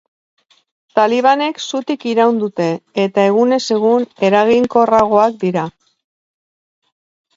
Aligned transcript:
Talibanek 0.99 1.59
zutik 1.65 2.07
iraun 2.13 2.39
dute, 2.43 2.69
eta 3.05 3.27
egunez 3.33 3.61
egun, 3.77 4.09
eraginkorragoak 4.31 5.41
dira. 5.45 5.67